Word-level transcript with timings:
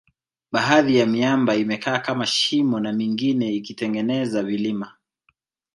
baadhi 0.51 0.97
ya 0.97 1.05
miamba 1.05 1.55
imekaa 1.55 1.99
kama 1.99 2.25
shimo 2.25 2.79
na 2.79 2.93
mingine 2.93 3.53
ikitengeneza 3.53 4.43
vilima 4.43 4.93